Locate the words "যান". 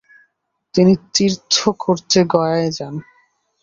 2.77-2.95